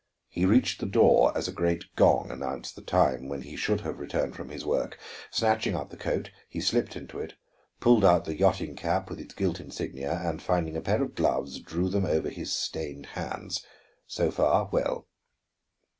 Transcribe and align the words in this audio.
He 0.29 0.47
reached 0.47 0.79
the 0.79 0.87
door 0.87 1.31
as 1.37 1.47
a 1.47 1.51
great 1.53 1.83
gong 1.95 2.31
announced 2.31 2.75
the 2.75 2.81
time 2.81 3.29
when 3.29 3.43
he 3.43 3.55
should 3.55 3.81
have 3.81 3.99
returned 3.99 4.35
from 4.35 4.49
his 4.49 4.65
work. 4.65 4.97
Snatching 5.29 5.75
up 5.75 5.91
the 5.91 5.95
coat, 5.95 6.31
he 6.49 6.59
slipped 6.59 6.95
into 6.95 7.19
it, 7.19 7.35
pulled 7.79 8.03
out 8.03 8.25
the 8.25 8.35
yachting 8.35 8.75
cap 8.75 9.11
with 9.11 9.19
its 9.19 9.35
gilt 9.35 9.59
insignia, 9.59 10.19
and 10.25 10.41
finding 10.41 10.75
a 10.75 10.81
pair 10.81 11.03
of 11.03 11.13
gloves, 11.13 11.59
drew 11.59 11.87
them 11.87 12.07
over 12.07 12.29
his 12.29 12.51
stained 12.51 13.05
hands. 13.13 13.63
So 14.07 14.31
far 14.31 14.69
well! 14.71 15.05